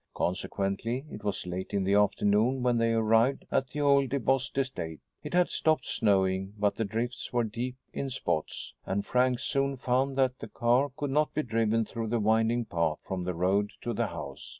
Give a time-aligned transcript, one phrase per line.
[0.15, 4.99] Consequently, it was late in the afternoon when they arrived at the old DeBost estate.
[5.21, 10.17] It had stopped snowing, but the drifts were deep in spots, and Frank soon found
[10.17, 13.93] that the car could not be driven through the winding path from the road to
[13.93, 14.49] the house.